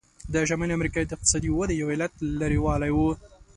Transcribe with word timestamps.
د 0.33 0.35
شمالي 0.49 0.73
امریکا 0.75 0.97
د 1.01 1.11
اقتصادي 1.15 1.49
ودې 1.51 1.75
یو 1.81 1.91
علت 1.93 2.13
لرې 2.39 2.59
والی 2.65 2.91
و. 2.93 2.97